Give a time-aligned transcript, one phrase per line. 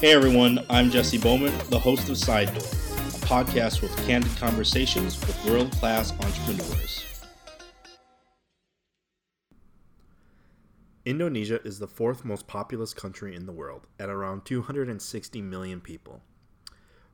[0.00, 5.18] Hey everyone, I'm Jesse Bowman, the host of Side Door, a podcast with candid conversations
[5.18, 7.04] with world class entrepreneurs.
[11.04, 16.22] Indonesia is the fourth most populous country in the world, at around 260 million people.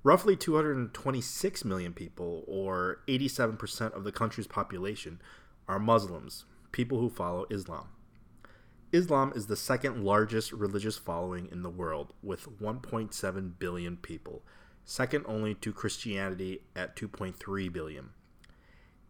[0.02, 5.22] Roughly 226 million people, or 87% of the country's population,
[5.66, 7.88] are Muslims, people who follow Islam.
[8.94, 14.44] Islam is the second largest religious following in the world, with 1.7 billion people,
[14.84, 18.10] second only to Christianity at 2.3 billion.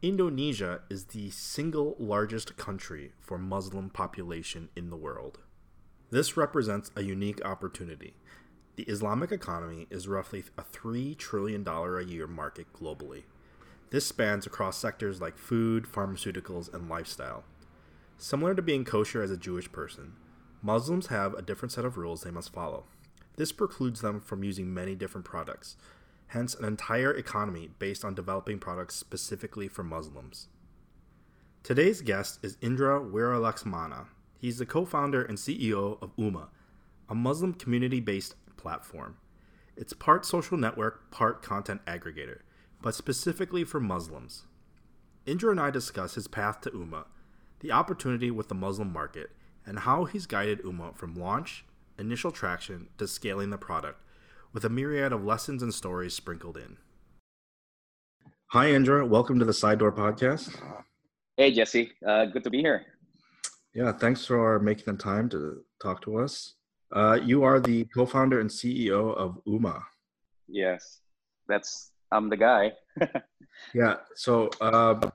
[0.01, 5.41] Indonesia is the single largest country for Muslim population in the world.
[6.11, 8.15] This represents a unique opportunity.
[8.77, 13.25] The Islamic economy is roughly a $3 trillion a year market globally.
[13.91, 17.45] This spans across sectors like food, pharmaceuticals, and lifestyle.
[18.19, 20.15] Similar to being kosher as a Jewish person,
[20.63, 22.85] Muslims have a different set of rules they must follow.
[23.37, 25.77] This precludes them from using many different products,
[26.29, 30.49] hence, an entire economy based on developing products specifically for Muslims.
[31.63, 34.07] Today's guest is Indra Wiralaksmana.
[34.39, 36.49] He's the co founder and CEO of Ummah,
[37.09, 39.17] a Muslim community based platform.
[39.77, 42.41] It's part social network, part content aggregator,
[42.81, 44.45] but specifically for Muslims.
[45.27, 47.07] Indra and I discuss his path to Ummah
[47.65, 49.31] the opportunity with the Muslim market,
[49.65, 51.65] and how he's guided Ummah from launch,
[51.99, 54.03] initial traction, to scaling the product,
[54.53, 56.77] with a myriad of lessons and stories sprinkled in.
[58.49, 59.07] Hi, Indra.
[59.07, 60.55] Welcome to the Side Door Podcast.
[61.39, 61.91] Hey, Jesse.
[62.07, 62.85] Uh, good to be here.
[63.73, 66.57] Yeah, thanks for making the time to talk to us.
[66.93, 69.83] Uh, you are the co-founder and CEO of Ummah.
[70.49, 71.01] Yes,
[71.49, 72.73] that's I'm the guy.
[73.75, 73.95] yeah.
[74.17, 75.09] So uh,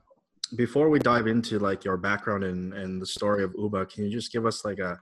[0.56, 4.10] before we dive into like your background and, and the story of Ummah, can you
[4.10, 4.98] just give us like a,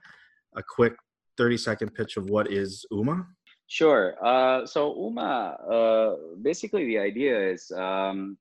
[0.55, 0.95] a quick
[1.37, 3.25] 30 second pitch of what is Ummah?
[3.67, 4.15] Sure.
[4.25, 8.37] Uh, so Ummah, uh, basically the idea is, um,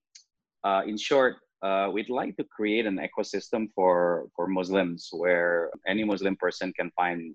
[0.64, 6.04] uh, in short, uh, we'd like to create an ecosystem for, for Muslims where any
[6.04, 7.34] Muslim person can find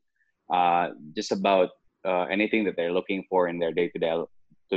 [0.51, 1.69] uh, just about
[2.05, 4.23] uh, anything that they're looking for in their day-to-day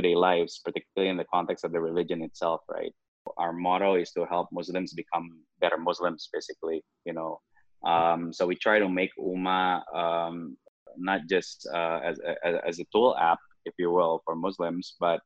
[0.01, 2.93] day lives, particularly in the context of the religion itself, right?
[3.37, 5.29] Our motto is to help Muslims become
[5.59, 6.83] better Muslims, basically.
[7.05, 7.39] You know,
[7.85, 10.57] um, so we try to make Ummah um,
[10.97, 15.19] not just uh, as, as, as a tool app, if you will, for Muslims, but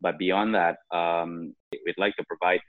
[0.00, 2.60] but beyond that, um, we'd like to provide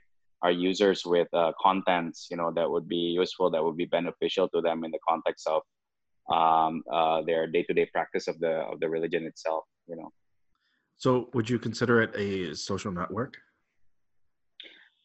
[0.42, 4.48] our users with uh, contents, you know, that would be useful, that would be beneficial
[4.48, 5.62] to them in the context of
[6.34, 9.64] um, uh, their day-to-day practice of the of the religion itself.
[9.88, 10.10] You know.
[10.96, 13.36] So, would you consider it a social network?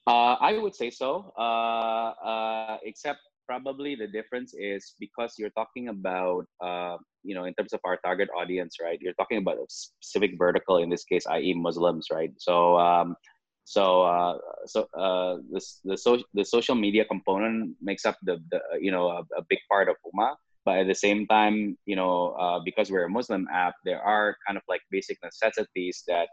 [0.05, 5.87] Uh, I would say so, uh, uh, except probably the difference is because you're talking
[5.89, 8.99] about, uh, you know, in terms of our target audience, right?
[9.01, 12.31] You're talking about a specific vertical, in this case, i.e., Muslims, right?
[12.37, 13.15] So, um,
[13.63, 18.59] so, uh, so uh, the the, so- the social media component makes up the, the
[18.81, 20.35] you know, a, a big part of Ummah.
[20.65, 24.57] But at the same time, you know, because we're a Muslim app, there are kind
[24.57, 26.29] of like basic necessities that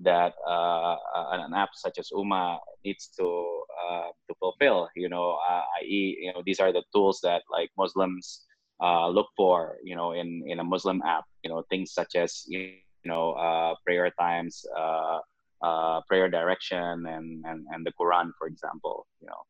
[0.00, 0.96] that uh,
[1.32, 4.88] an app such as Ummah needs to uh, to fulfill.
[4.94, 8.44] You know, uh, i.e., you know, these are the tools that like Muslims
[8.80, 9.76] uh, look for.
[9.82, 11.24] You know, in in a Muslim app.
[11.42, 17.66] You know, things such as you know uh, prayer times, uh, prayer direction, and, and
[17.70, 19.06] and the Quran, for example.
[19.20, 19.42] You know.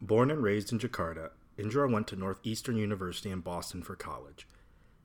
[0.00, 4.46] Born and raised in Jakarta, Indra went to Northeastern University in Boston for college.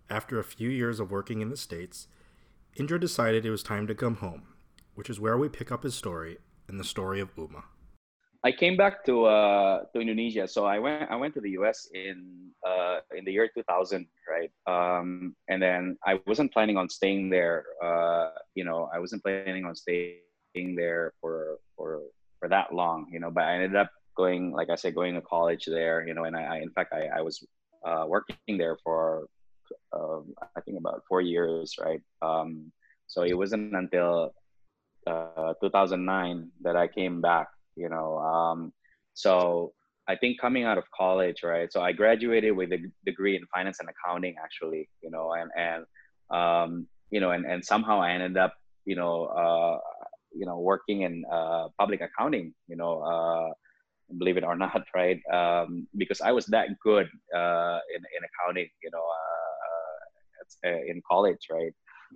[0.10, 2.08] After a few years of working in the States,
[2.76, 4.48] Indra decided it was time to come home
[5.00, 7.64] which is where we pick up his story and the story of Ummah.
[8.44, 11.88] I came back to uh, to Indonesia, so I went I went to the U.S.
[11.96, 14.52] in uh, in the year 2000, right?
[14.68, 17.64] Um, and then I wasn't planning on staying there.
[17.82, 22.04] Uh, you know, I wasn't planning on staying there for for
[22.40, 23.08] for that long.
[23.10, 26.06] You know, but I ended up going, like I said, going to college there.
[26.06, 27.40] You know, and I, I in fact I, I was
[27.88, 29.28] uh, working there for
[29.96, 30.20] uh,
[30.56, 32.04] I think about four years, right?
[32.22, 32.72] Um,
[33.08, 34.34] so it wasn't until
[35.10, 37.48] uh, 2009 that I came back.
[37.76, 38.74] You know, um,
[39.14, 39.74] so
[40.08, 41.72] I think coming out of college, right?
[41.72, 44.90] So I graduated with a degree in finance and accounting, actually.
[45.02, 45.86] You know, and and
[46.30, 48.54] um, you know, and and somehow I ended up,
[48.86, 49.80] you know, uh,
[50.34, 52.54] you know, working in uh, public accounting.
[52.68, 53.02] You know.
[53.02, 53.54] Uh,
[54.18, 55.20] believe it or not, right?
[55.32, 61.02] Um, because I was that good uh, in in accounting, you know, uh, uh in
[61.08, 61.74] college, right?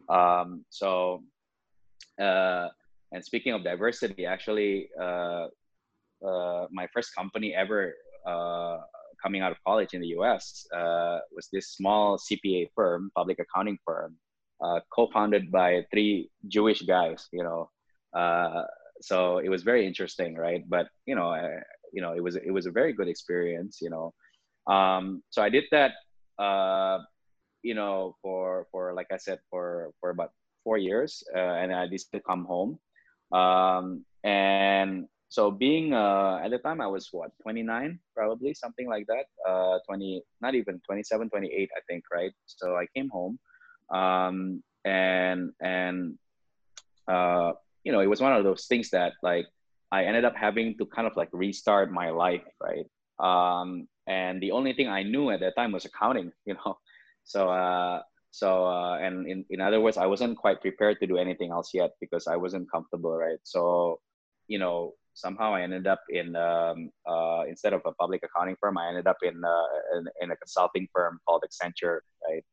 [0.10, 1.22] Um, so
[2.20, 2.70] uh,
[3.14, 5.48] and speaking of diversity, actually, uh,
[6.26, 7.94] uh, my first company ever
[8.26, 8.80] uh,
[9.22, 10.66] coming out of college in the U.S.
[10.76, 14.18] Uh, was this small CPA firm, public accounting firm,
[14.64, 17.28] uh, co-founded by three Jewish guys.
[17.32, 17.70] You know,
[18.20, 18.64] uh,
[19.02, 20.64] so it was very interesting, right?
[20.68, 21.60] But you know, uh,
[21.94, 23.78] you know, it was it was a very good experience.
[23.80, 24.14] You know,
[24.74, 25.94] um, so I did that.
[27.62, 30.32] You know, for for like I said, for for about
[30.64, 32.80] four years, and I decided to come home.
[33.34, 39.08] Um, and so being uh, at the time I was what 29 probably something like
[39.08, 42.32] that uh, 20 not even 27 28 I think right?
[42.46, 43.40] So I came home
[43.90, 46.20] um, and and
[47.08, 47.54] uh,
[47.84, 49.48] you know it was one of those things that like
[49.92, 52.86] I ended up having to kind of like restart my life right?
[53.18, 56.78] Um, and the only thing I knew at that time was accounting you know?
[57.24, 58.02] So uh,
[58.34, 61.70] so uh, and in, in other words I wasn't quite prepared to do anything else
[61.74, 64.00] yet because I wasn't comfortable right so
[64.48, 68.78] you know somehow I ended up in um, uh, instead of a public accounting firm,
[68.78, 72.44] I ended up in, uh, in, in a consulting firm called Accenture, right?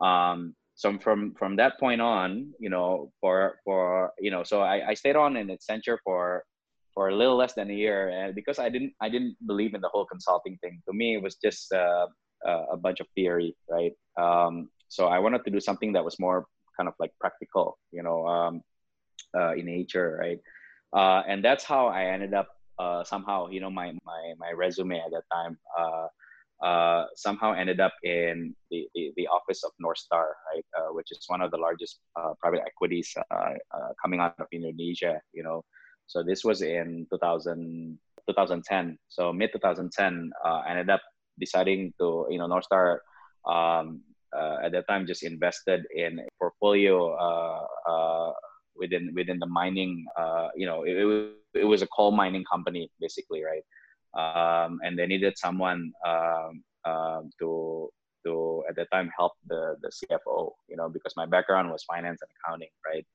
[0.00, 4.88] Um, so from from that point on, you know, for for you know, so I,
[4.88, 6.44] I stayed on in Accenture for
[6.92, 9.80] for a little less than a year, and because I didn't I didn't believe in
[9.80, 10.82] the whole consulting thing.
[10.88, 12.06] To me, it was just uh,
[12.44, 13.92] a bunch of theory, right?
[14.18, 16.46] Um, so I wanted to do something that was more
[16.76, 18.62] kind of like practical, you know, um,
[19.36, 20.38] uh, in nature, right?
[20.94, 22.46] uh, and that's how I ended up
[22.78, 26.06] uh, somehow, you know, my my my resume at that time uh,
[26.64, 31.10] uh somehow ended up in the, the, the office of North Star, right, uh, which
[31.10, 31.98] is one of the largest
[32.40, 33.12] private equities
[34.00, 35.20] coming out of Indonesia.
[35.32, 35.64] You know,
[36.06, 37.98] so this was in 2000,
[38.28, 38.98] 2010.
[39.08, 41.02] So mid 2010, I ended up
[41.40, 43.02] deciding to, you know, North Star.
[43.44, 44.13] Um,
[44.62, 47.16] at that time, just invested in portfolio
[48.76, 50.96] within within the mining uh, you know it,
[51.54, 53.64] it, was a coal mining company basically right?
[54.14, 57.88] Um, and they needed someone um, um, to
[58.24, 62.20] to at the time help the the CFO you know because my background was finance
[62.22, 63.06] and accounting right?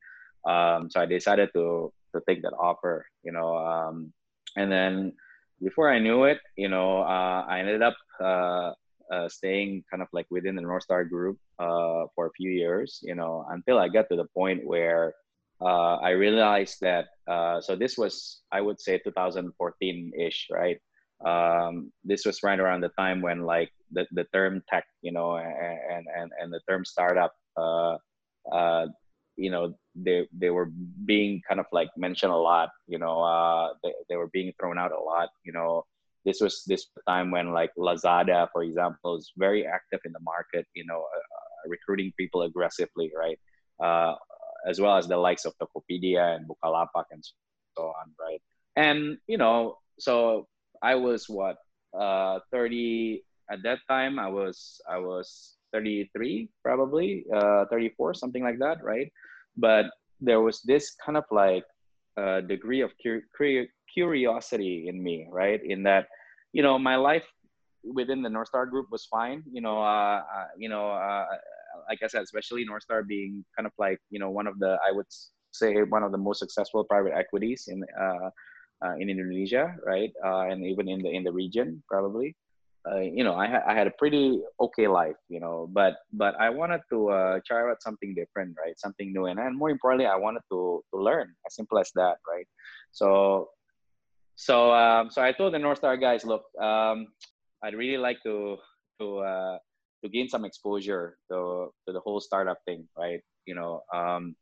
[0.47, 4.13] Um, so I decided to to take that offer you know um,
[4.55, 5.13] and then
[5.61, 8.71] before I knew it you know uh, I ended up uh,
[9.11, 12.99] uh, staying kind of like within the North Star group uh, for a few years,
[13.01, 15.13] you know, until I got to the point where
[15.61, 20.77] uh, I realized that uh, so this was I would say 2014 ish, right?
[21.25, 25.35] Um, this was right around the time when like the, the term tech, you know,
[25.35, 27.97] and and and the term startup, uh,
[28.51, 28.87] uh,
[29.35, 30.69] you know, they they were
[31.05, 34.91] being kind of like mentioned a lot, you know, they they were being thrown out
[34.91, 35.85] a lot, you know.
[36.25, 40.67] This was this time when like Lazada, for example, is very active in the market,
[40.75, 43.39] you know, uh, recruiting people aggressively, right?
[43.83, 44.15] Uh,
[44.67, 47.23] as well as the likes of Tokopedia and Bukalapak and
[47.77, 48.41] so on, right?
[48.75, 50.47] And you know, so
[50.81, 51.57] I was what
[51.97, 54.19] uh, 30 at that time.
[54.19, 59.11] I was I was 33 probably uh, 34 something like that, right?
[59.57, 59.85] But
[60.19, 61.63] there was this kind of like
[62.17, 63.23] uh, degree of cur-
[63.93, 65.61] curiosity in me, right?
[65.63, 66.07] In that,
[66.53, 67.25] you know, my life
[67.83, 69.43] within the North Star Group was fine.
[69.51, 71.25] You know, uh, uh you know, uh,
[71.87, 74.77] like I said, especially North Star being kind of like you know one of the
[74.87, 75.07] I would
[75.51, 78.29] say one of the most successful private equities in uh,
[78.85, 82.35] uh, in Indonesia, right, uh, and even in the in the region probably.
[82.89, 86.33] Uh, you know, I, ha- I had a pretty okay life, you know, but but
[86.39, 90.07] I wanted to uh, try out something different, right, something new, and, and more importantly,
[90.07, 91.35] I wanted to to learn.
[91.45, 92.47] As simple as that, right?
[92.91, 93.49] So
[94.39, 97.11] so um, so I told the North Star guys, look, um,
[97.61, 98.55] I'd really like to
[98.99, 99.57] to uh,
[100.01, 103.19] to gain some exposure to, to the whole startup thing, right?
[103.45, 104.35] You know, um,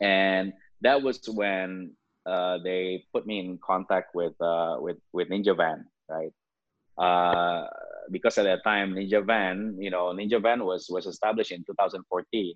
[0.00, 0.52] and
[0.82, 5.84] that was when uh, they put me in contact with uh, with with Ninja Van,
[6.08, 6.30] right?
[6.96, 7.66] Uh,
[8.12, 12.54] because at that time, Ninja Van, you know, Ninja Van was was established in 2014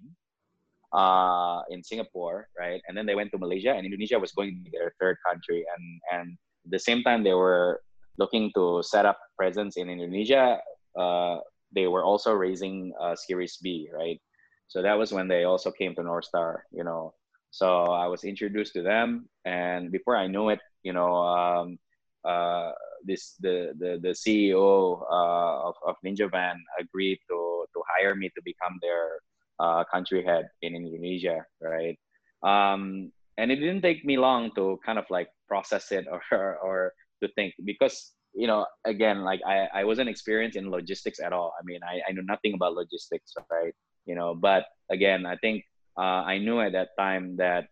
[0.92, 2.80] uh, in Singapore, right?
[2.86, 6.00] And then they went to Malaysia, and Indonesia was going to their third country, and
[6.12, 6.38] and
[6.70, 7.82] the same time they were
[8.18, 10.58] looking to set up presence in Indonesia.
[10.98, 11.38] Uh,
[11.72, 14.20] they were also raising uh, Series B, right?
[14.68, 17.14] So that was when they also came to North Star, you know.
[17.50, 21.78] So I was introduced to them, and before I knew it, you know, um,
[22.24, 22.70] uh,
[23.02, 28.30] this the the the CEO uh, of of Ninja Van agreed to to hire me
[28.30, 29.18] to become their
[29.58, 31.98] uh, country head in Indonesia, right?
[32.42, 36.22] Um, and it didn't take me long to kind of like process it or
[36.62, 41.32] or to think because you know, again, like I, I wasn't experienced in logistics at
[41.32, 41.52] all.
[41.58, 43.74] I mean, I, I knew nothing about logistics, right?
[44.06, 45.64] You know, but again, I think
[45.98, 47.66] uh, I knew at that time that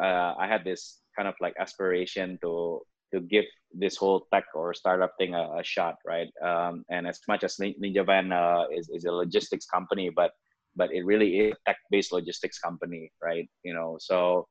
[0.00, 2.80] uh, I had this kind of like aspiration to
[3.12, 3.44] to give
[3.74, 6.28] this whole tech or startup thing a, a shot, right?
[6.42, 10.32] Um, and as much as Ninja Van uh, is, is a logistics company, but
[10.74, 13.46] but it really is a tech-based logistics company, right?
[13.62, 14.48] You know, so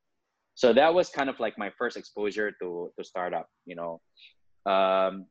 [0.62, 3.50] so that was kind of like my first exposure to to startup.
[3.66, 3.92] You know,
[4.70, 5.26] um,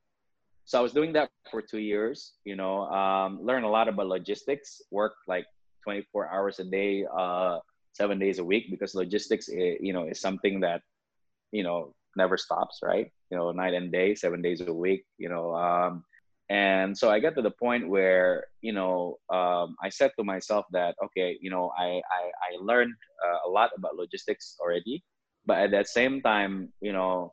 [0.65, 2.35] so I was doing that for two years.
[2.43, 4.83] You know, um, learn a lot about logistics.
[4.91, 5.47] Work like
[5.87, 7.61] 24 hours a day, uh,
[7.93, 10.83] seven days a week because logistics, is, you know, is something that
[11.53, 13.07] you know never stops, right?
[13.31, 15.07] You know, night and day, seven days a week.
[15.17, 16.03] You know, um,
[16.51, 20.67] and so I got to the point where you know um, I said to myself
[20.73, 25.05] that okay, you know, I I, I learned uh, a lot about logistics already,
[25.47, 27.33] but at that same time, you know,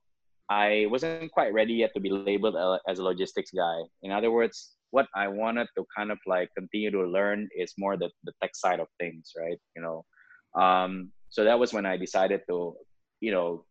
[0.50, 2.56] I wasn't quite ready yet to be labeled
[2.88, 3.80] as a logistics guy.
[4.04, 7.98] In other words, what I wanted to kind of like continue to learn is more
[7.98, 9.60] the, the tech side of things, right?
[9.76, 10.06] You know,
[10.60, 12.76] um, so that was when I decided to,
[13.20, 13.66] you know,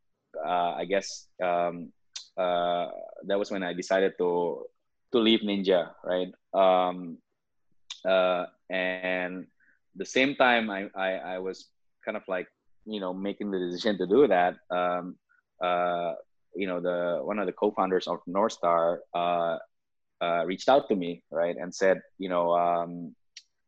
[0.45, 1.93] uh, I guess um,
[2.37, 2.88] uh,
[3.25, 4.66] that was when I decided to
[5.12, 6.28] to leave Ninja, right?
[6.52, 7.19] Um,
[8.05, 9.47] uh, and
[9.95, 11.69] the same time, I, I, I was
[12.05, 12.49] kind of like
[12.87, 14.57] you know making the decision to do that.
[14.71, 15.16] Um,
[15.62, 16.14] uh,
[16.55, 19.59] you know, the one of the co-founders of Northstar uh,
[20.23, 23.14] uh, reached out to me, right, and said, you know, um,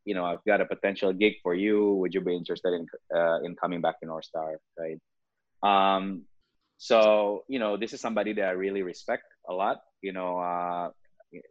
[0.05, 1.95] you know, I've got a potential gig for you.
[1.97, 4.99] Would you be interested in uh, in coming back to Northstar, right?
[5.63, 6.25] Um,
[6.79, 9.81] so you know, this is somebody that I really respect a lot.
[10.01, 10.91] You know, uh,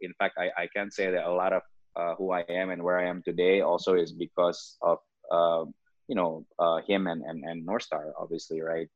[0.00, 1.62] in fact, I, I can say that a lot of
[1.94, 4.98] uh, who I am and where I am today also is because of
[5.30, 5.64] uh,
[6.08, 8.88] you know uh, him and, and and Northstar, obviously, right?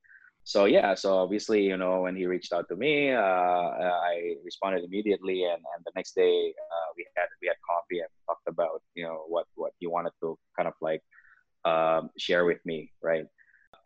[0.45, 4.83] So yeah, so obviously, you know, when he reached out to me, uh, I responded
[4.85, 8.83] immediately, and, and the next day uh, we had we had coffee and talked about
[8.95, 11.02] you know what what he wanted to kind of like
[11.64, 13.26] um, share with me, right?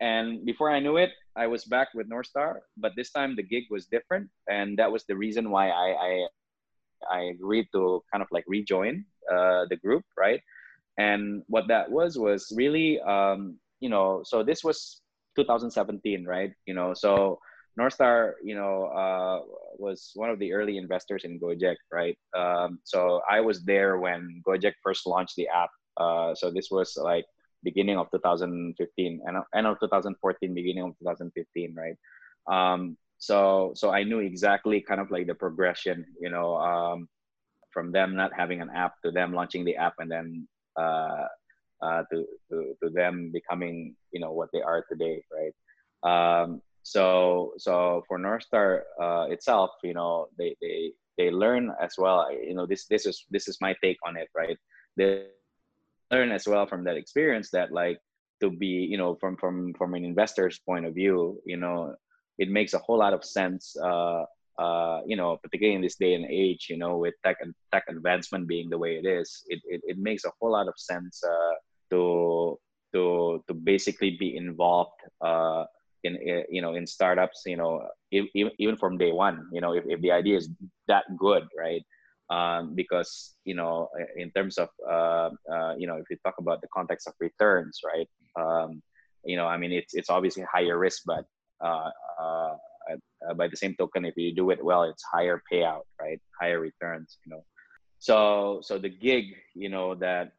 [0.01, 3.65] And before I knew it, I was back with Northstar, but this time the gig
[3.69, 6.27] was different, and that was the reason why I, I
[7.11, 10.41] I agreed to kind of like rejoin uh, the group, right?
[10.97, 15.01] And what that was was really, um, you know, so this was
[15.35, 16.51] 2017, right?
[16.65, 17.39] You know, so
[17.79, 19.41] Northstar, you know, uh,
[19.77, 22.17] was one of the early investors in Gojek, right?
[22.35, 25.69] Um, so I was there when Gojek first launched the app.
[25.97, 27.25] Uh, so this was like
[27.63, 31.97] beginning of 2015, and end of 2014, beginning of 2015, right?
[32.51, 37.07] Um, so so i knew exactly kind of like the progression you know um,
[37.71, 41.25] from them not having an app to them launching the app and then uh,
[41.81, 45.53] uh, to, to to them becoming you know what they are today right?
[46.03, 52.31] Um, so so for northstar uh, itself you know they they they learn as well.
[52.31, 54.57] You know this this is this is my take on it right?
[54.95, 55.27] They
[56.11, 57.99] learn as well from that experience that like
[58.41, 61.95] to be you know from from from an investor's point of view you know
[62.37, 64.23] it makes a whole lot of sense uh,
[64.57, 67.83] uh, you know particularly in this day and age you know with tech and tech
[67.89, 71.23] advancement being the way it is it, it, it makes a whole lot of sense
[71.23, 71.55] uh,
[71.89, 72.57] to
[72.93, 75.65] to to basically be involved uh,
[76.03, 76.17] in
[76.49, 80.01] you know in startups you know even, even from day one you know if, if
[80.01, 80.49] the idea is
[80.87, 81.83] that good right?
[82.29, 83.87] Um, because you know
[84.17, 87.79] in terms of uh, uh, you know if you talk about the context of returns
[87.85, 88.09] right?
[88.35, 88.81] Um,
[89.27, 91.25] you know i mean it's it's obviously higher risk but
[91.63, 91.89] uh,
[92.21, 92.55] uh,
[92.89, 96.19] uh, by the same token, if you do it well, it's higher payout, right?
[96.39, 97.43] Higher returns, you know.
[97.99, 100.33] So so the gig, you know, that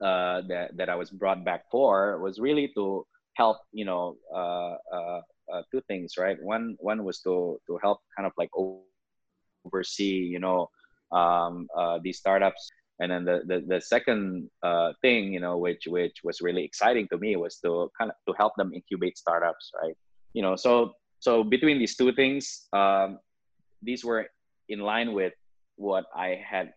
[0.00, 4.76] uh, that that I was brought back for was really to help, you know, uh,
[4.92, 5.20] uh,
[5.52, 6.42] uh, two things, right?
[6.42, 8.50] One one was to to help kind of like
[9.64, 10.70] oversee, you know,
[11.12, 15.86] um, uh, these startups and then the the, the second uh, thing you know which
[15.86, 19.70] which was really exciting to me was to kind of to help them incubate startups
[19.82, 19.94] right
[20.32, 20.92] you know so
[21.26, 23.18] so between these two things um,
[23.82, 24.22] these were
[24.68, 25.34] in line with
[25.74, 26.72] what i had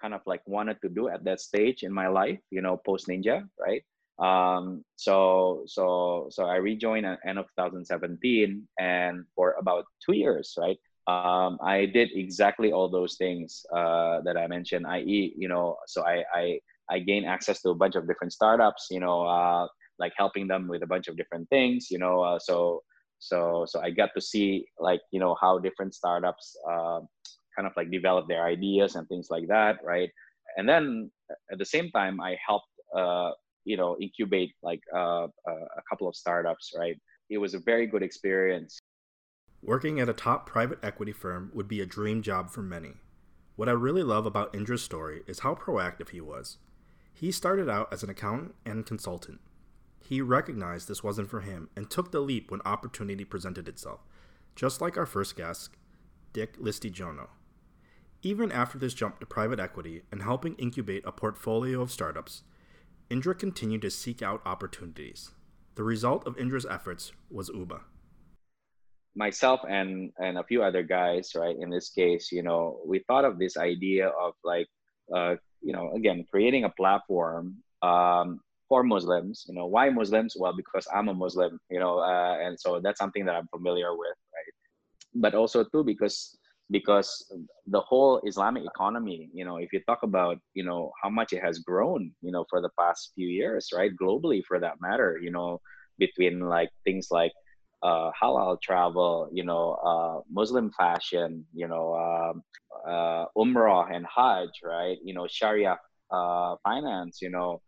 [0.00, 3.04] kind of like wanted to do at that stage in my life you know post
[3.08, 3.84] ninja right?
[4.26, 10.56] Um, so so so i rejoined at end of 2017 and for about two years
[10.64, 10.78] right?
[11.06, 15.98] Um, i did exactly all those things uh, that i mentioned i.e you know so
[16.14, 16.44] i i
[16.94, 19.66] i gained access to a bunch of different startups you know uh,
[20.02, 22.82] like helping them with a bunch of different things you know uh, so
[23.18, 27.00] so so i got to see like you know how different startups uh,
[27.56, 30.10] kind of like develop their ideas and things like that right?
[30.58, 31.10] And then
[31.50, 33.30] at the same time i helped uh,
[33.64, 36.96] you know incubate like uh, uh a couple of startups right?
[37.28, 38.78] It was a very good experience.
[39.60, 42.94] Working at a top private equity firm would be a dream job for many.
[43.56, 46.58] What i really love about indra's story is how proactive he was.
[47.12, 49.40] He started out as an accountant and consultant
[50.08, 54.00] he recognized this wasn't for him and took the leap when opportunity presented itself,
[54.54, 55.70] just like our first guest,
[56.32, 57.28] Dick Listijono.
[58.22, 62.44] Even after this jump to private equity and helping incubate a portfolio of startups,
[63.10, 65.32] Indra continued to seek out opportunities.
[65.74, 67.80] The result of Indra's efforts was Ummah.
[69.16, 71.56] Myself and and a few other guys, right?
[71.58, 74.68] In this case, you know, we thought of this idea of like,
[75.14, 79.44] uh, you know, again, creating a platform um, for Muslims.
[79.48, 80.34] You know, why Muslims?
[80.38, 83.92] Well, because I'm a Muslim, you know, uh, and so that's something that I'm familiar
[83.96, 84.52] with, right?
[85.14, 86.36] But also too because
[86.70, 87.32] because
[87.66, 91.42] the whole Islamic economy, you know, if you talk about, you know, how much it
[91.42, 95.30] has grown, you know, for the past few years, right, globally for that matter, you
[95.30, 95.60] know,
[95.98, 97.32] between like things like
[97.82, 102.42] uh, halal travel, you know, uh, Muslim fashion, you know, um,
[102.86, 105.78] uh, Umrah and Hajj, right, you know, Sharia
[106.10, 107.60] uh, finance, you know,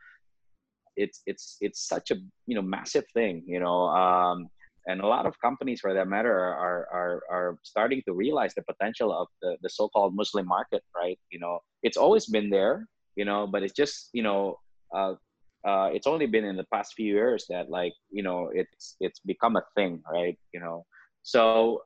[0.99, 3.89] it's it's it's such a you know massive thing, you know.
[3.89, 4.49] Um,
[4.89, 8.63] and a lot of companies for that matter are, are, are starting to realize the
[8.63, 13.25] potential of the, the so-called muslim market right you know it's always been there you
[13.25, 14.59] know but it's just you know
[14.97, 15.15] uh,
[15.67, 19.21] uh, it's only been in the past few years that like you know it's it's
[19.21, 20.85] become a thing right you know
[21.23, 21.83] so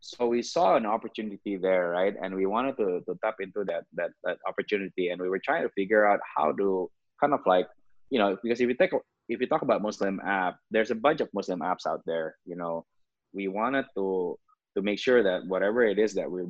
[0.00, 3.84] so we saw an opportunity there right and we wanted to, to tap into that,
[3.94, 6.90] that that opportunity and we were trying to figure out how to
[7.20, 7.68] kind of like
[8.12, 8.92] you know because if you take
[9.28, 12.36] if you talk about Muslim app, there's a bunch of Muslim apps out there.
[12.44, 12.84] You know,
[13.32, 14.38] we wanted to
[14.76, 16.48] to make sure that whatever it is that we're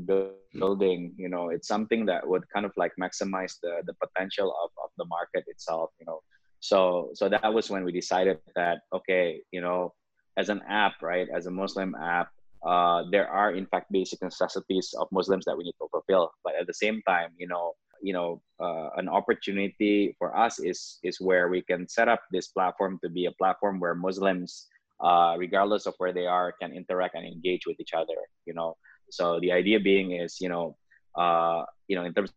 [0.59, 4.71] building, you know, it's something that would kind of like maximize the the potential of,
[4.83, 5.91] of the market itself.
[6.01, 6.19] You know,
[6.59, 9.95] so so that was when we decided that okay, you know,
[10.37, 12.29] as an app, right, as a Muslim app,
[12.67, 16.33] uh, there are in fact basic necessities of Muslims that we need to fulfill.
[16.43, 20.99] But at the same time, you know, you know uh, an opportunity for us is
[21.03, 24.69] is where we can set up this platform to be a platform where muslims
[25.03, 28.77] uh, regardless of where they are can interact and engage with each other you know.
[29.11, 30.77] So the idea being is you know
[31.19, 32.33] uh, you know in terms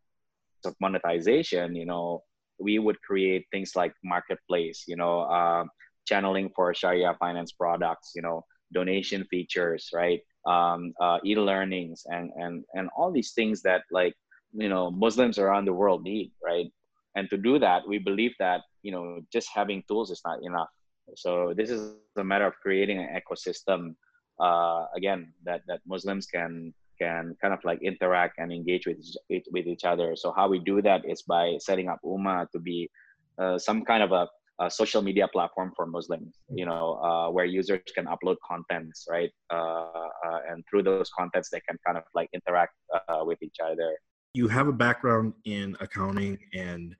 [0.65, 2.23] of monetization you know
[2.59, 5.63] we would create things like marketplace you know uh,
[6.05, 10.21] channeling for sharia finance products you know donation features right?
[10.45, 14.13] Um, uh, e-learnings and and and all these things that like
[14.57, 16.67] you know muslims around the world need right?
[17.15, 20.69] And to do that we believe that you know just having tools is not enough.
[21.15, 23.95] So this is a matter of creating an ecosystem
[24.39, 29.67] uh, again that that muslims can can kind of like interact and engage with with
[29.67, 30.15] each other.
[30.15, 32.89] So how we do that is by setting up Ummah to be
[33.37, 34.27] uh, some kind of a,
[34.59, 39.31] a, social media platform for muslims you know uh, where users can upload contents right?
[39.51, 42.73] Uh, uh, and through those contents they can kind of like interact
[43.09, 43.91] uh, with each other
[44.35, 46.95] you have a background in accounting and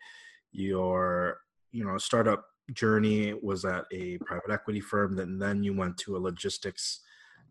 [0.52, 1.40] your
[1.72, 6.16] you know startup journey was at a private equity firm and then you went to
[6.16, 7.02] a logistics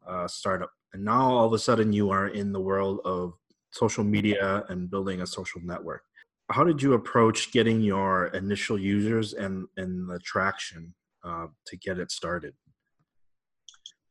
[0.07, 0.71] uh, startup.
[0.93, 3.35] And now all of a sudden you are in the world of
[3.71, 6.03] social media and building a social network.
[6.51, 10.95] How did you approach getting your initial users and and the traction
[11.25, 12.55] uh, to get it started?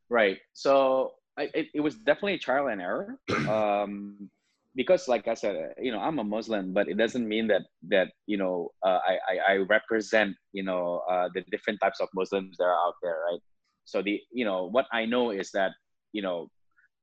[0.10, 0.40] Right.
[0.54, 3.18] So I, it, it was definitely trial and error.
[3.50, 4.30] Um,
[4.76, 8.10] because like i said you know i'm a muslim but it doesn't mean that that
[8.26, 12.58] you know uh, I, I, I represent you know uh, the different types of muslims
[12.58, 13.40] that are out there right?
[13.86, 15.72] So the you know what i know is that
[16.12, 16.48] you know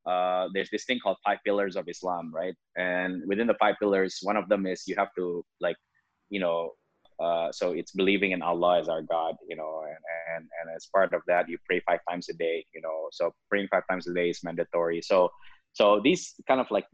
[0.07, 2.55] uh, there's this thing called five pillars of islam right?
[2.77, 5.77] And within the five pillars one of them is you have to like
[6.31, 6.73] you know
[7.23, 10.03] uh, so it's believing in allah as our god you know and,
[10.35, 13.31] and and as part of that you pray five times a day you know so
[13.51, 15.03] praying five times a day is mandatory.
[15.03, 15.29] So
[15.73, 16.87] so these kind of like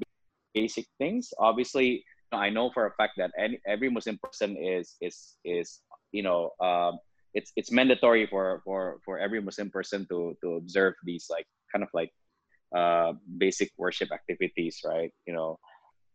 [0.57, 1.29] basic things.
[1.38, 5.81] Obviously, I know for a fact that any, every Muslim person is is is
[6.16, 6.99] you know um,
[7.37, 11.85] it's it's mandatory for for for every Muslim person to to observe these like kind
[11.85, 12.11] of like
[12.75, 15.12] uh, basic worship activities, right?
[15.29, 15.59] You know,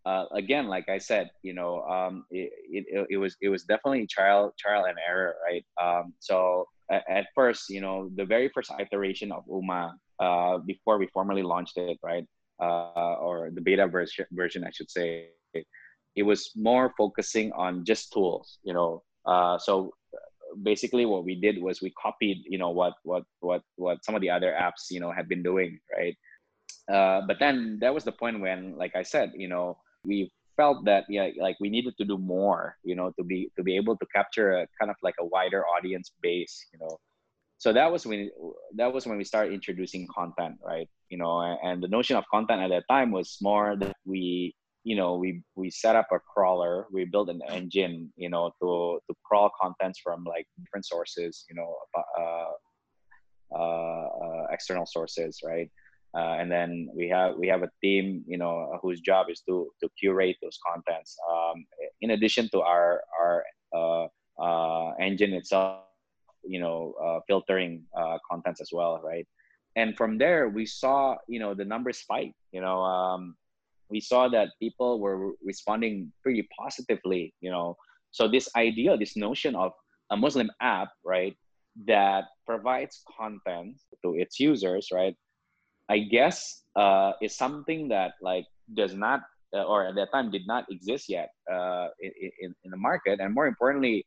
[0.06, 4.08] uh, again, like I said, you know, um, it, it, it was it was definitely
[4.08, 5.64] trial trial and error, right?
[5.82, 10.98] Um, so at, at, first, you know, the very first iteration of Ummah, uh, before
[10.98, 12.26] we formally launched it, right?
[12.62, 15.30] Uh, or the beta version, version, I should say,
[16.16, 19.02] it was more focusing on just tools, you know.
[19.26, 19.92] Uh, so
[20.64, 24.22] basically, what we did was we copied, you know, what what what what some of
[24.22, 26.16] the other apps, you know, had been doing, right?
[26.92, 30.84] Uh, but then that was the point when, like I said, you know, we felt
[30.86, 33.96] that yeah, like we needed to do more, you know, to be to be able
[33.96, 37.00] to capture a kind of like a wider audience base, you know
[37.62, 38.32] so that was when
[38.76, 40.90] that was when we started introducing content right?
[41.10, 41.36] You know
[41.68, 45.44] and the notion of content at that time was more that we you know we
[45.54, 50.00] we set up a crawler we built an engine you know to to crawl contents
[50.00, 51.70] from like different sources you know
[52.00, 52.52] uh,
[53.56, 55.70] uh, uh, external sources right?
[56.18, 59.70] Uh, and then we have we have a team you know whose job is to
[59.82, 61.16] to curate those contents.
[61.32, 61.58] Um,
[62.02, 63.46] in addition to our our
[64.42, 65.91] uh, engine itself
[66.44, 69.28] you know uh, filtering uh, contents as well right?
[69.76, 73.36] And from there we saw you know the numbers spike you know um,
[73.90, 77.78] we saw that people were responding pretty positively you know?
[78.12, 79.72] So this idea this notion of
[80.10, 81.36] a muslim app right
[81.88, 85.16] that provides content to its users right
[85.90, 89.22] I guess uh, is something that like does not
[89.54, 93.34] uh, or at that time did not exist yet uh, in, in the market, and
[93.34, 94.06] more importantly,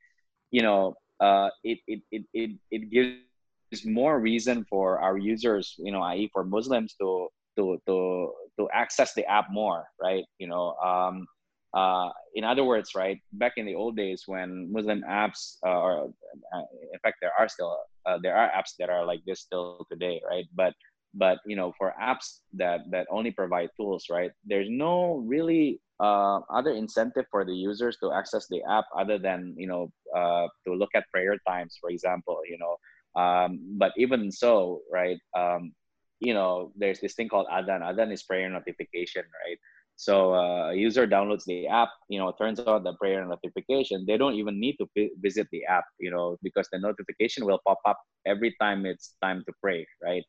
[0.50, 5.92] you know, uh, it, it, it, it, it gives more reason for our users, you
[5.92, 10.24] know, i.e., for Muslims to to to to access the app more, right?
[10.38, 11.26] You know, um,
[11.74, 16.10] uh, in other words, right, back in the old days when Muslim apps, uh, or
[16.54, 19.86] uh, in fact, there are still uh, there are apps that are like this still
[19.90, 20.46] today, right?
[20.54, 20.74] But
[21.14, 26.40] but you know for apps that that only provide tools right there's no really uh,
[26.50, 30.74] other incentive for the users to access the app other than you know uh, to
[30.74, 32.76] look at prayer times for example you know
[33.20, 35.72] um, but even so right um,
[36.20, 37.80] you know there's this thing called adhan.
[37.80, 39.58] Adhan is prayer notification right?
[39.96, 44.16] So uh, a user downloads the app you know turns on the prayer notification they
[44.16, 47.98] don't even need to visit the app you know because the notification will pop up
[48.26, 50.24] every time it's time to pray right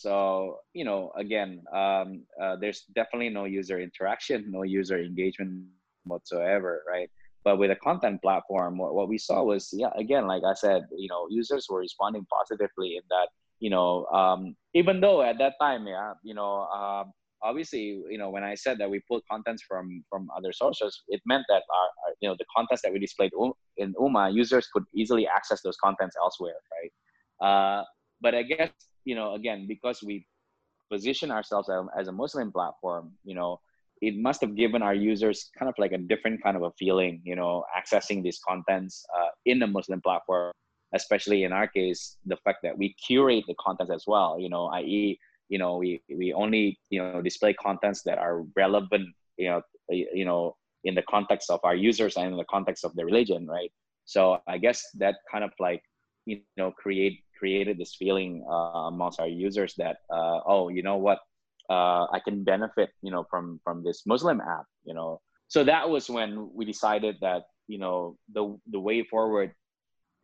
[0.00, 5.66] so you know, again, um, uh, there's definitely no user interaction, no user engagement
[6.04, 7.10] whatsoever, right?
[7.44, 10.86] But with a content platform, what, what we saw was, yeah, again, like I said,
[10.96, 15.54] you know, users were responding positively in that, you know, um, even though at that
[15.60, 19.62] time, yeah, you know, um, obviously, you know, when I said that we pulled contents
[19.66, 22.98] from from other sources, it meant that our, our you know, the contents that we
[22.98, 23.32] displayed
[23.76, 26.92] in Ummah, users could easily access those contents elsewhere, right?
[27.48, 27.84] Uh,
[28.20, 28.70] but I guess
[29.08, 30.14] you know again because we
[30.92, 31.68] position ourselves
[31.98, 33.58] as a muslim platform you know
[34.00, 37.20] it must have given our users kind of like a different kind of a feeling
[37.24, 40.52] you know accessing these contents uh, in a muslim platform
[40.94, 44.66] especially in our case the fact that we curate the content as well you know
[44.78, 45.18] i.e
[45.48, 50.24] you know we we only you know display contents that are relevant you know you
[50.24, 53.72] know in the context of our users and in the context of the religion right?
[54.04, 55.82] So i guess that kind of like
[56.26, 60.96] you know create created this feeling uh, amongst our users that uh, oh you know
[60.96, 61.20] what?
[61.70, 65.20] Uh, I can benefit you know from from this Muslim app you know?
[65.48, 69.52] So that was when we decided that you know the the way forward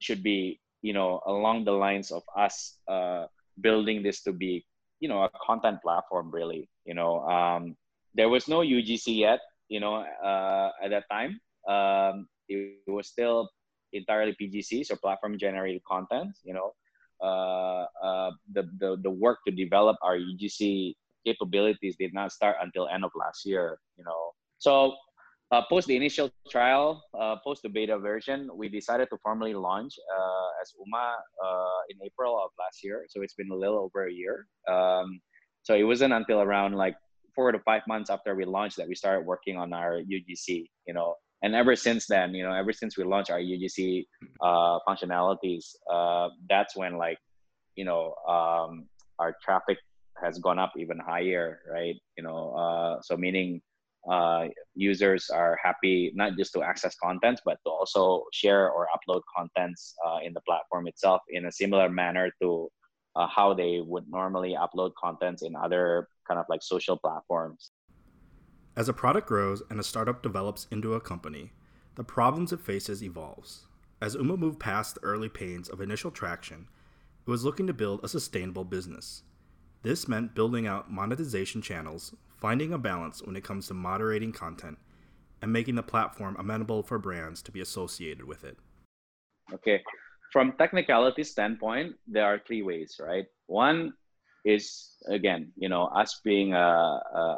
[0.00, 3.26] should be you know along the lines of us uh,
[3.60, 4.64] building this to be
[5.00, 7.20] you know a content platform really you know?
[7.28, 7.76] Um,
[8.14, 11.40] there was no UGC yet you know uh, at that time.
[11.68, 13.48] Um, it, it was still
[13.92, 16.72] entirely PGC so platform generated content you know
[17.24, 23.10] the, the, the work to develop our UGC capabilities did not start until end of
[23.16, 24.32] last year, you know.
[24.58, 24.94] So
[25.50, 29.94] uh, post the initial trial, uh, post the beta version, we decided to formally launch
[30.16, 33.06] uh, as Ummah uh, in April of last year.
[33.08, 34.46] So it's been a little over a year.
[34.68, 35.20] Um,
[35.62, 36.96] so it wasn't until around like
[37.34, 40.94] four to five months after we launched that we started working on our UGC, you
[40.94, 44.06] know and ever since then you know ever since we launched our ugc
[44.40, 47.18] uh, functionalities uh, that's when like
[47.76, 49.78] you know um, our traffic
[50.22, 51.96] has gone up even higher right?
[52.16, 53.60] You know uh, so meaning
[54.10, 59.22] uh, users are happy not just to access contents but to also share or upload
[59.36, 62.68] contents uh, in the platform itself in a similar manner to
[63.16, 67.70] uh, how they would normally upload contents in other kind of like social platforms
[68.76, 71.52] as a product grows and a startup develops into a company,
[71.94, 73.66] the problems it faces evolves.
[74.00, 76.68] As Ummah moved past the early pains of initial traction,
[77.26, 79.22] it was looking to build a sustainable business.
[79.82, 84.78] This meant building out monetization channels, finding a balance when it comes to moderating content,
[85.40, 88.56] and making the platform amenable for brands to be associated with it.
[89.52, 89.82] Okay.
[90.32, 93.26] From technicality standpoint, there are three ways, right?
[93.46, 93.92] One
[94.44, 96.58] is again, you know, us being a,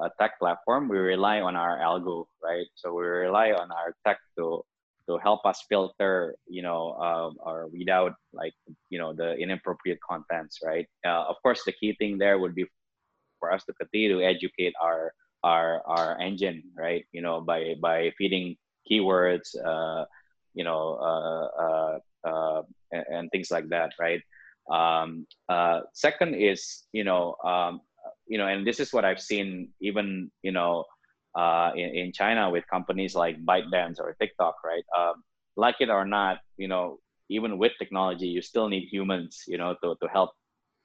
[0.07, 2.66] a tech platform, we rely on our algo, right?
[2.75, 4.62] So we rely on our tech to
[5.09, 8.55] to help us filter, you know, uh, or weed out like,
[8.90, 10.87] you know, the inappropriate contents, right?
[11.05, 12.66] Uh, of course, the key thing there would be
[13.40, 15.12] for us to continue to educate our
[15.45, 17.05] our our engine, right?
[17.12, 18.57] You know, by by feeding
[18.90, 20.05] keywords, uh,
[20.55, 24.21] you know, uh, uh, uh, and, and things like that, right?
[24.70, 27.81] Um, uh, second is, you know, um,
[28.26, 30.85] you know, and this is what I've seen even, you know,
[31.35, 34.85] uh, in, in China with companies like ByteDance or TikTok, right?
[34.96, 35.22] Um,
[35.57, 36.98] like it or not, you know,
[37.29, 40.31] even with technology, you still need humans, you know, to, to help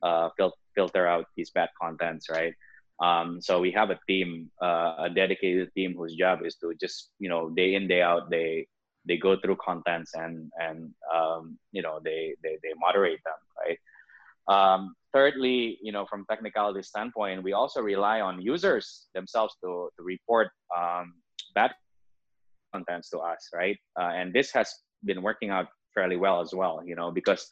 [0.04, 2.54] uh, fil- filter out these bad contents, right?
[3.02, 7.12] Um, so we have a team, uh, a dedicated team whose job is to just
[7.20, 8.68] you know day in day out they
[9.08, 13.80] they go through contents and and um, you know they, they they moderate them, right?
[14.48, 20.04] Um, thirdly, you know from technicality standpoint, we also rely on users themselves to to
[20.04, 21.14] report um,
[21.56, 21.72] bad
[22.74, 23.78] contents to us, right?
[24.00, 27.48] Uh, and this has been working out fairly well as well, you know, because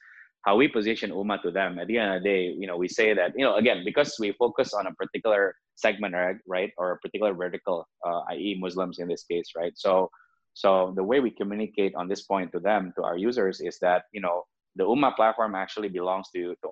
[0.45, 2.87] how we position Ummah to them at the end of the day, you know, we
[2.87, 6.15] say that, you know, again, because we focus on a particular segment,
[6.47, 9.73] right, or a particular vertical, uh, i.e., Muslims in this case, right?
[9.75, 10.09] So,
[10.53, 14.03] so the way we communicate on this point to them, to our users, is that
[14.13, 14.43] you know
[14.79, 16.69] the Ummah platform actually belongs to, to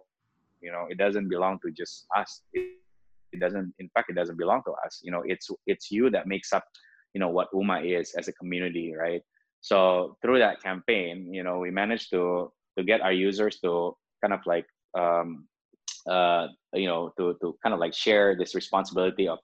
[0.62, 2.42] you know, it doesn't belong to just us.
[2.54, 2.80] It,
[3.34, 5.02] it doesn't, in fact, it doesn't belong to us.
[5.04, 6.64] You know, it's it's you that makes up,
[7.14, 9.22] you know, what Ummah is as a community, right?
[9.60, 14.34] So through that campaign, you know, we managed to to get our users to kind
[14.34, 14.66] of like
[14.98, 15.46] um,
[16.10, 19.40] uh, you know to to kind of like share this responsibility of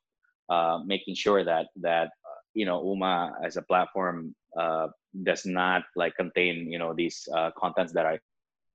[0.50, 4.88] uh, making sure that that uh, you know Ummah as a platform uh,
[5.24, 8.20] does not like contain you know these uh, contents that are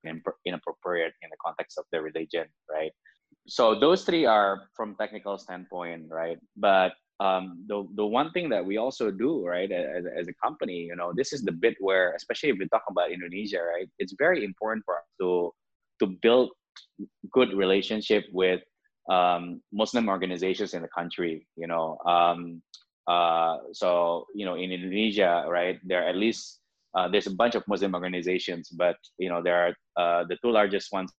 [0.05, 2.93] inappropriate in the context of the religion, right?
[3.47, 6.39] So those three are from technical standpoint, right?
[6.57, 10.87] But um, the the one thing that we also do right as, as a company
[10.87, 14.15] you know this is the bit where especially if we talk about indonesia right it's
[14.19, 15.53] very important for us to
[15.99, 16.51] to build
[17.33, 18.61] good relationship with
[19.11, 22.63] um, muslim organizations in the country you know um,
[23.09, 26.61] uh, so you know in indonesia right there are at least
[26.95, 30.51] uh, there's a bunch of muslim organizations but you know there are uh, the two
[30.51, 31.13] largest ones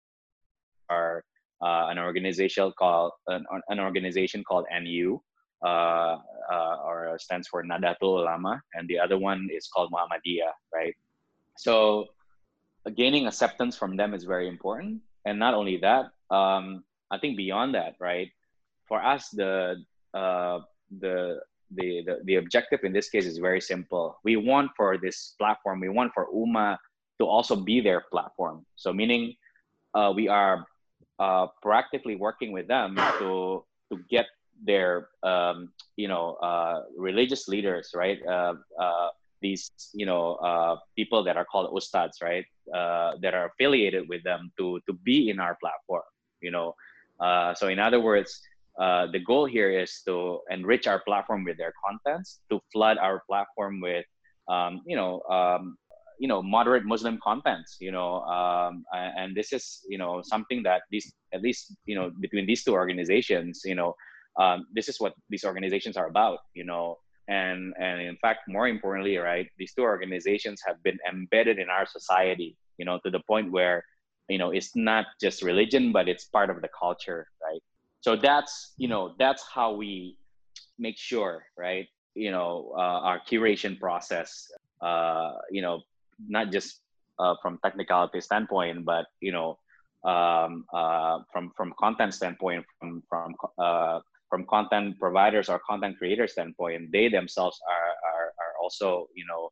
[0.89, 1.23] are
[1.61, 5.19] uh, an organization called an, an organization called NU,
[5.63, 6.17] uh,
[6.51, 10.95] uh, or stands for Nahdlatul Ulama, and the other one is called Muhammadiyah, right?
[11.57, 12.05] So
[12.95, 15.01] gaining acceptance from them is very important.
[15.25, 18.29] And not only that, um, I think beyond that, right?
[18.87, 20.59] For us, the uh,
[20.99, 24.17] the the, the, objective in this case is very simple.
[24.23, 26.77] We want for this platform, we want for Ummah
[27.19, 28.65] to also be their platform.
[28.75, 29.35] So meaning
[29.93, 30.65] uh, we are
[31.19, 34.27] uh, proactively working with them to to get
[34.63, 38.19] their um, you know uh, religious leaders, right?
[38.25, 39.09] Uh, uh,
[39.41, 42.45] these you know uh, people that are called ustads, right?
[42.71, 46.03] That are affiliated with them to to be in our platform.
[46.41, 46.75] You know,
[47.55, 48.41] so in other words,
[49.11, 53.81] the goal here is to enrich our platform with their contents, to flood our platform
[53.81, 54.05] with
[54.47, 55.21] um, you know.
[55.29, 55.77] Um,
[56.19, 60.81] you know moderate muslim contents you know um, and this is you know something that
[60.91, 63.95] these at least you know between these two organizations you know
[64.39, 66.97] um, this is what these organizations are about you know
[67.29, 71.85] and and in fact more importantly right these two organizations have been embedded in our
[71.85, 73.83] society you know to the point where
[74.27, 77.61] you know it's not just religion but it's part of the culture right
[78.01, 80.17] so that's you know that's how we
[80.77, 84.47] make sure right you know uh, our curation process
[84.81, 85.81] uh, you know
[86.27, 86.81] not just
[87.19, 89.57] uh, from technicality standpoint but you know
[90.03, 96.33] um, uh, from from content standpoint from from uh, from content providers or content creators
[96.33, 99.49] standpoint, they themselves are are, are also you know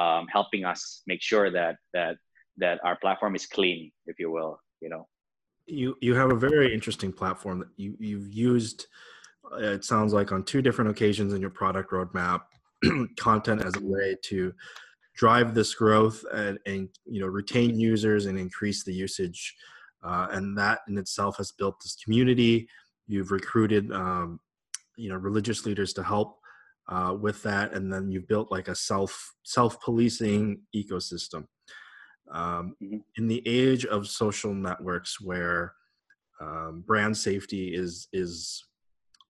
[0.00, 2.16] um, helping us make sure that that
[2.58, 4.60] that our platform is clean, if you will.
[4.80, 5.08] You know,
[5.70, 8.86] you you have a very interesting platform that you you've used.
[9.52, 12.42] Uh, it sounds like on two different occasions in your product roadmap,
[13.18, 14.52] content as a way to
[15.16, 19.54] drive this growth and, and you know retain users and increase the usage
[20.02, 22.68] uh, and that in itself has built this community
[23.10, 24.38] You've recruited, um,
[24.96, 26.38] you know, religious leaders to help
[26.88, 31.46] uh, with that, and then you've built like a self self policing ecosystem.
[32.30, 32.98] Um, mm-hmm.
[33.16, 35.74] In the age of social networks, where
[36.40, 38.64] um, brand safety is is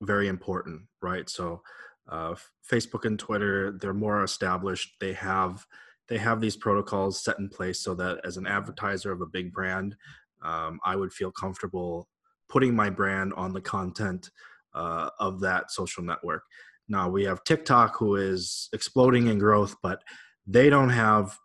[0.02, 1.28] very important, right?
[1.28, 1.62] So,
[2.08, 2.34] uh,
[2.70, 4.96] Facebook and Twitter, they're more established.
[5.00, 5.66] They have
[6.08, 9.52] they have these protocols set in place so that as an advertiser of a big
[9.52, 9.96] brand,
[10.42, 12.08] um, I would feel comfortable
[12.48, 14.30] putting my brand on the content
[14.74, 16.42] uh, of that social network.
[16.88, 20.02] Now we have TikTok, who is exploding in growth, but
[20.46, 21.38] they don't have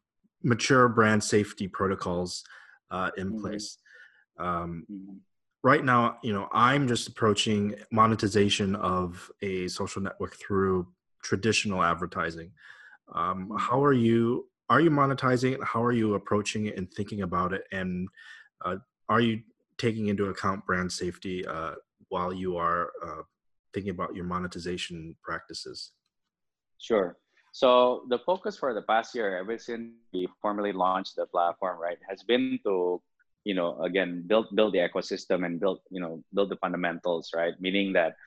[0.46, 2.44] mature brand safety protocols
[2.92, 3.42] uh, in mm-hmm.
[3.42, 3.78] place.
[4.38, 5.18] Um, mm-hmm.
[5.64, 10.88] Right now, you know, I'm just approaching monetization of a social network through
[11.24, 12.52] traditional advertising.
[13.14, 13.58] Um, mm-hmm.
[13.58, 14.48] how are you?
[14.70, 15.64] Are you monetizing it?
[15.64, 17.64] How are you approaching it and thinking about it?
[17.72, 18.08] And
[18.64, 18.78] uh,
[19.10, 19.42] are you
[19.78, 21.76] taking into account brand safety uh,
[22.10, 23.22] while you are uh,
[23.74, 25.92] thinking about your monetization practices?
[26.80, 27.18] Sure.
[27.56, 31.98] So the focus for the past year, ever since we formally launched the platform, right,
[32.10, 33.02] has been to
[33.46, 37.54] you know again build build the ecosystem and build you know build the fundamentals right?
[37.62, 38.20] Meaning that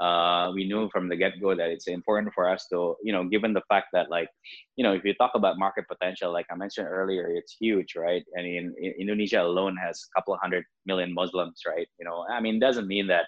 [0.00, 3.52] uh, we knew from the get-go that it's important for us to you know given
[3.52, 4.30] the fact that like
[4.76, 8.24] you know if you talk about market potential like i mentioned earlier it's huge right?
[8.32, 11.88] And in, in indonesia alone has a couple hundred million muslims right?
[11.98, 13.26] You know i mean doesn't mean that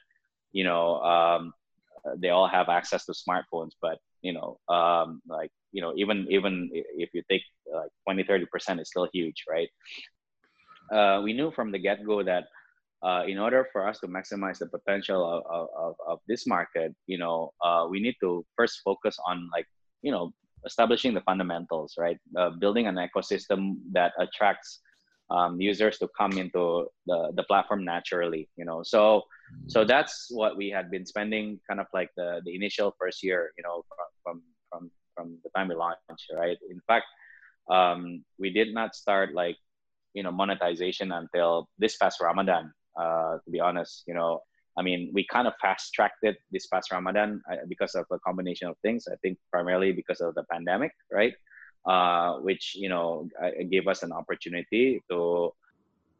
[0.52, 1.52] you know um,
[2.16, 6.70] they all have access to smartphones but you know um, like you know even even
[6.72, 9.68] if you take like 20 30 percent is still huge right
[10.92, 12.44] uh, we knew from the get-go that
[13.02, 17.18] uh, in order for us to maximize the potential of, of, of this market, you
[17.18, 19.66] know, uh, we need to first focus on like,
[20.02, 20.32] you know,
[20.64, 22.18] establishing the fundamentals, right?
[22.38, 24.80] Uh, building an ecosystem that attracts
[25.30, 28.82] um, users to come into the, the platform naturally, you know.
[28.84, 29.22] So,
[29.66, 33.52] so that's what we had been spending kind of like the, the initial first year,
[33.56, 33.84] you know,
[34.22, 36.56] from, from, from the time we launched, right?
[36.70, 37.06] In fact,
[37.70, 39.56] um, we did not start like
[40.14, 44.04] you know monetization until this past Ramadan uh, to be honest.
[44.06, 44.40] You know,
[44.76, 48.18] I mean, we kind of fast tracked it this past Ramadan uh, because of a
[48.20, 49.06] combination of things.
[49.10, 51.34] I think primarily because of the pandemic, right?
[51.84, 53.28] Uh, which you know
[53.70, 55.52] gave us an opportunity to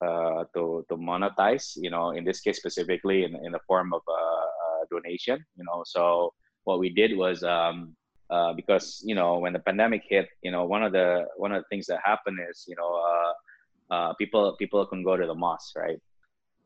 [0.03, 1.73] uh, to to monetize.
[1.77, 5.45] You know, in this case specifically in, in the form of a, a donation.
[5.57, 6.33] You know, so
[6.65, 7.95] what we did was um,
[8.31, 11.62] uh, because you know when the pandemic hit, you know one of the one of
[11.62, 15.35] the things that happened is you know uh, uh, people people can go to the
[15.35, 15.99] mosque, right?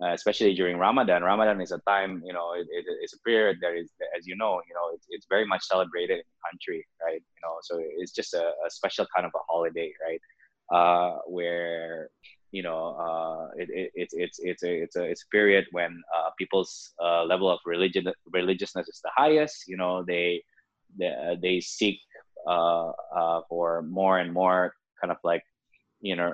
[0.02, 1.22] uh, especially during Ramadan.
[1.22, 4.36] Ramadan is a time, you know, it, it, it's a period that is, as you
[4.36, 7.22] know, you know, it's, it's very much celebrated in the country, right?
[7.22, 10.20] You know, so it's just a, a special kind of a holiday, right?
[10.72, 12.10] Uh, where
[12.50, 16.02] you know uh, it, it, it's it's it's a it's a it's a period when
[16.16, 19.64] uh, people's uh, level of religion religiousness is the highest.
[19.68, 20.42] You know, they
[20.98, 22.00] they, uh, they seek
[22.46, 25.42] uh, uh, for more and more kind of like
[26.00, 26.32] you know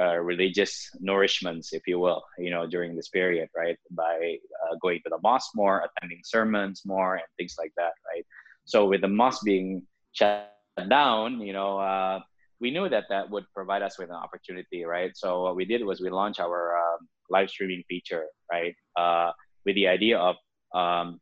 [0.00, 5.00] uh, religious nourishments if you will you know during this period right by uh, going
[5.04, 8.26] to the mosque more attending sermons more and things like that right
[8.64, 10.50] so with the mosque being shut
[10.88, 12.20] down you know uh,
[12.64, 15.82] we knew that that would provide us with an opportunity right so what we did
[15.88, 17.00] was we launched our um,
[17.36, 18.24] live streaming feature
[18.54, 19.30] right uh,
[19.64, 20.34] with the idea of
[20.80, 21.20] um,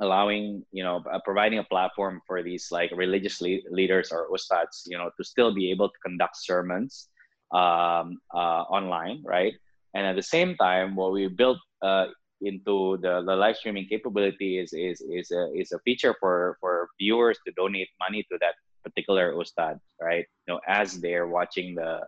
[0.00, 0.42] allowing
[0.78, 4.96] you know uh, providing a platform for these like religious le- leaders or ustads you
[4.98, 7.08] know to still be able to conduct sermons
[7.52, 9.54] um, uh, online, right?
[9.94, 12.06] And at the same time, what we built uh,
[12.42, 16.88] into the, the live streaming capability is is is a, is a feature for for
[17.00, 18.54] viewers to donate money to that
[18.86, 20.26] particular ustad, right?
[20.46, 22.06] You know, as they're watching the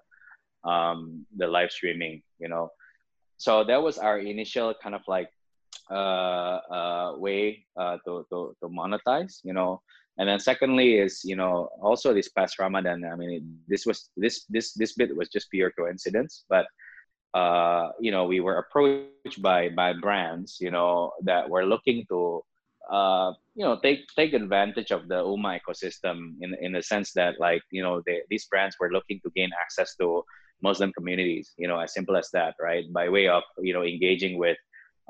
[0.69, 2.71] um, the live streaming, you know.
[3.37, 5.31] So that was our initial kind of like
[5.91, 9.83] uh, uh, way uh, to, to to monetize, you know
[10.19, 14.45] and then secondly is you know also this past ramadan i mean this was this
[14.51, 16.67] this this bit was just pure coincidence but
[17.35, 22.43] uh you know we were approached by by brands you know that were looking to
[22.91, 27.35] uh you know take take advantage of the Ummah ecosystem in in the sense that
[27.39, 30.25] like you know they, these brands were looking to gain access to
[30.63, 32.85] muslim communities you know as simple as that right?
[32.93, 34.57] By way of you know engaging with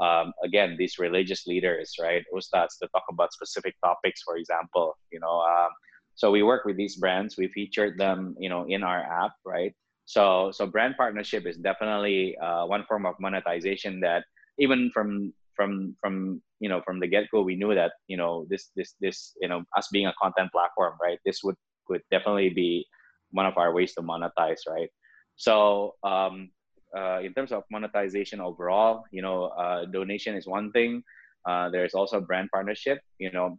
[0.01, 2.25] um, again these religious leaders right?
[2.35, 5.71] Ustads to talk about specific topics for example you know um,
[6.19, 7.37] so we work with these brands.
[7.37, 9.73] We featured them you know in our app right?
[10.05, 14.25] So so brand partnership is definitely uh, one form of monetization that
[14.59, 18.71] even from from from you know from the get-go we knew that you know this
[18.77, 22.87] this this you know us being a content platform right this would would definitely be
[23.33, 24.90] one of our ways to monetize right
[25.37, 26.51] so um,
[26.97, 31.03] uh, in terms of monetization overall, you know, uh, donation is one thing.
[31.49, 33.59] Uh, there's also brand partnership, you know,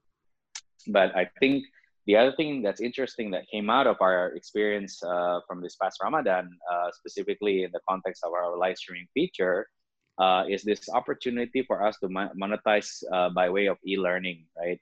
[0.88, 1.64] but I think
[2.06, 6.00] the other thing that's interesting that came out of our experience uh, from this past
[6.04, 9.68] Ramadan, uh, specifically in the context of our live streaming feature,
[10.20, 13.04] uh, is this opportunity for us to monetize
[13.34, 14.80] by way of e-learning, right?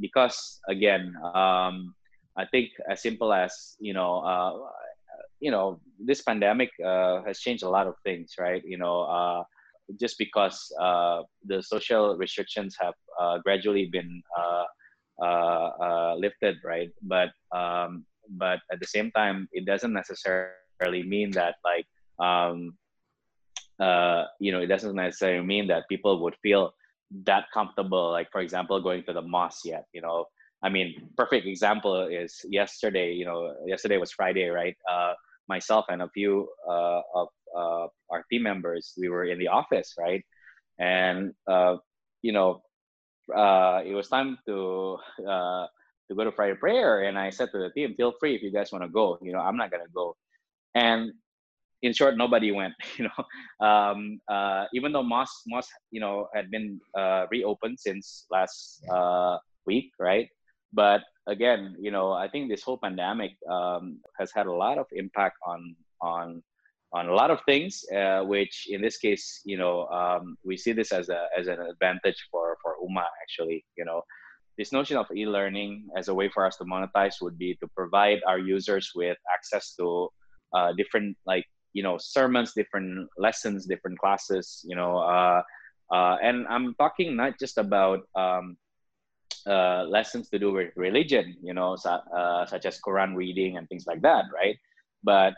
[0.00, 1.94] because again, um,
[2.36, 4.22] I think as simple as you know,
[5.44, 9.42] you know this pandemic uh, has changed a lot of things right you know uh,
[10.00, 14.64] just because uh, the social restrictions have uh, gradually been uh,
[15.22, 21.56] uh, lifted right but um, but at the same time it doesn't necessarily mean that
[21.64, 21.86] like
[22.18, 22.72] um,
[24.40, 26.72] you know it doesn't necessarily mean that people would feel
[27.24, 30.26] that comfortable like for example going to the mosque yet you know
[30.64, 33.12] I mean, perfect example is yesterday.
[33.12, 34.74] You know, yesterday was Friday, right?
[34.90, 35.12] Uh,
[35.46, 39.92] myself and a few uh, of uh, our team members, we were in the office,
[39.98, 40.24] right?
[40.78, 41.76] And uh,
[42.22, 42.62] you know,
[43.36, 44.96] uh, it was time to
[45.28, 45.66] uh,
[46.08, 48.50] to go to Friday prayer, and I said to the team, "Feel free if you
[48.50, 49.18] guys want to go.
[49.20, 50.16] You know, I'm not gonna go."
[50.74, 51.12] And
[51.84, 52.74] in short, nobody went.
[52.98, 53.20] You know,
[53.66, 55.44] um, uh, even though mosque
[55.90, 60.28] you know had been uh, reopened since last uh, week, right?
[60.72, 64.86] But again, you know, I think this whole pandemic um, has had a lot of
[64.92, 66.42] impact on on
[66.94, 70.72] on a lot of things, uh, which in this case, you know, um, we see
[70.72, 73.64] this as a as an advantage for for Ummah actually.
[73.76, 74.00] You know,
[74.56, 78.20] this notion of e-learning as a way for us to monetize would be to provide
[78.26, 80.08] our users with access to
[80.54, 81.44] uh, different like
[81.74, 85.42] you know sermons different lessons different classes you know uh,
[85.92, 88.56] uh, and i'm talking not just about um,
[89.46, 93.84] uh, lessons to do with religion you know uh, such as quran reading and things
[93.86, 94.56] like that right?
[95.02, 95.34] But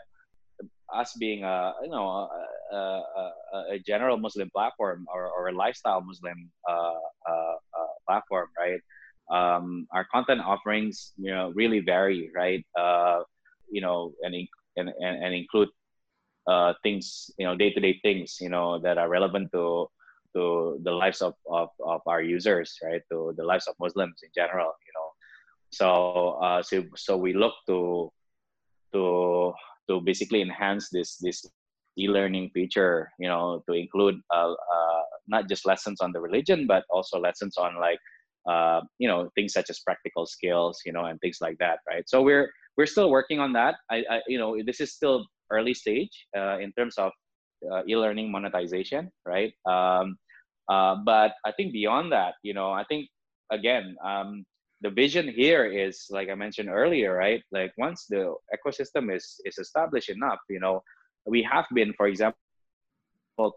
[0.93, 2.29] us being a you know
[2.71, 3.31] a, a,
[3.71, 7.55] a general muslim platform or, or a lifestyle muslim uh, uh,
[8.07, 8.79] platform right?
[9.29, 12.63] Um, our content offerings you know really vary right?
[13.69, 14.33] You know and,
[14.77, 14.89] and,
[15.23, 15.67] and include
[16.47, 19.87] uh, things, you know, day-to-day things, you know, that are relevant to
[20.35, 23.01] to the lives of, of, of our users, right?
[23.11, 25.09] To the lives of Muslims in general, you know.
[25.71, 28.11] So uh, so so we look to
[28.93, 29.53] to
[29.89, 31.45] to basically enhance this this
[31.97, 36.85] e-learning feature, you know, to include uh, uh, not just lessons on the religion, but
[36.89, 37.99] also lessons on like
[38.47, 42.07] uh, you know things such as practical skills, you know, and things like that, right?
[42.07, 43.75] So we're we're still working on that.
[43.89, 47.11] I, I you know this is still early stage uh, in terms of
[47.71, 49.53] uh, e-learning monetization, right?
[49.65, 50.17] Um,
[50.69, 53.09] uh, but I think beyond that, you know, I think
[53.51, 54.45] again, um,
[54.81, 57.41] the vision here is like I mentioned earlier, right?
[57.51, 60.83] Like once the ecosystem is is established enough, you know,
[61.25, 62.37] we have been, for example,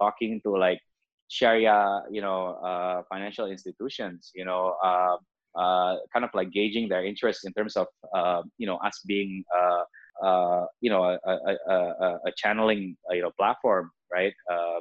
[0.01, 0.81] talking to like
[1.29, 5.17] Sharia, you know, uh, financial institutions, you know, uh,
[5.59, 9.45] uh, kind of like gauging their interest in terms of, uh, you know, us being
[10.23, 14.81] uh, you know a, a, a, a channeling uh, you know platform right uh,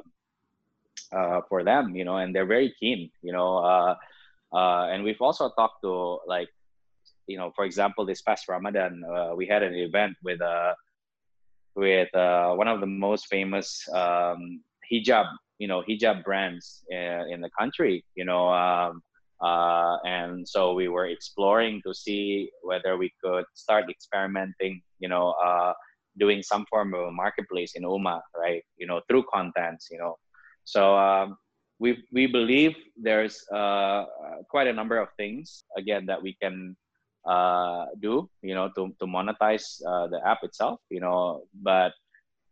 [1.12, 3.94] uh, for them you know and they're very keen you know uh,
[4.52, 6.48] uh, and we've also talked to like
[7.26, 9.02] you know for example this past ramadan
[9.36, 10.72] we had an event with uh
[11.76, 14.60] with one of the most famous um,
[14.92, 15.26] hijab
[15.58, 19.02] you know hijab brands in, in the country you know um,
[19.40, 25.30] uh, and so we were exploring to see whether we could start experimenting, you know,
[25.42, 25.72] uh,
[26.18, 28.62] doing some form of a marketplace in Ummah, right?
[28.76, 30.16] You know, through contents, you know.
[30.64, 31.38] So um,
[31.78, 34.04] we we believe there's uh,
[34.50, 36.76] quite a number of things again that we can
[37.24, 41.44] uh, do, you know, to to monetize uh, the app itself, you know.
[41.54, 41.96] But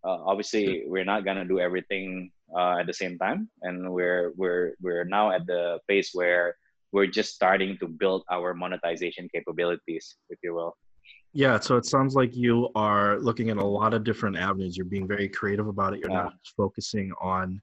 [0.05, 5.05] uh, obviously, we're not gonna do everything at the same time, and we're we're we're
[5.05, 6.57] now at the phase where
[6.93, 10.77] we're just starting to build our monetization capabilities, if you will.
[11.33, 14.77] Yeah, so it sounds like you are looking at a lot of different avenues.
[14.77, 16.01] You're being very creative about it.
[16.01, 16.25] You're yeah.
[16.25, 17.61] not just focusing on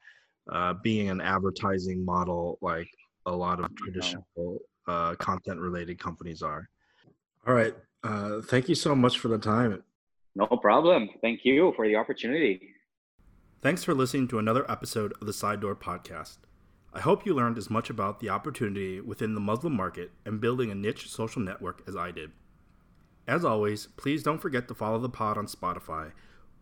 [0.52, 2.88] uh, being an advertising model like
[3.26, 4.26] a lot of traditional
[4.88, 6.70] uh, content related companies are.
[7.48, 7.76] All right.
[8.04, 9.84] Uh, thank you so much for the time.
[10.36, 11.10] No problem.
[11.22, 12.62] Thank you for the opportunity.
[13.62, 16.38] Thanks for listening to another episode of the Side Door Podcast.
[16.96, 20.72] I hope you learned as much about the opportunity within the Muslim market and building
[20.72, 22.32] a niche social network as I did.
[23.28, 26.14] As always, please don't forget to follow the pod on Spotify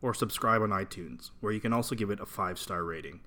[0.01, 3.19] or subscribe on iTunes, where you can also give it a five star rating.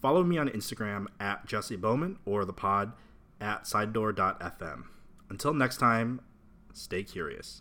[0.00, 2.92] Follow me on Instagram at Jesse Bowman or the pod
[3.42, 4.84] at sidedoor.fm.
[5.28, 6.22] Until next time,
[6.72, 7.60] stay curious.